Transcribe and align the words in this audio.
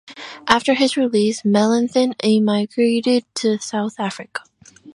After 0.47 0.73
his 0.73 0.97
release, 0.97 1.43
Mellenthin 1.43 2.15
emigrated 2.23 3.23
to 3.35 3.59
South 3.59 3.99
Africa. 3.99 4.41